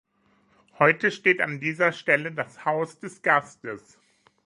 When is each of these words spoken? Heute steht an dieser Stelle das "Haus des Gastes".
Heute 0.79 1.11
steht 1.11 1.41
an 1.41 1.59
dieser 1.59 1.91
Stelle 1.91 2.31
das 2.31 2.65
"Haus 2.65 2.97
des 2.97 3.21
Gastes". 3.21 3.99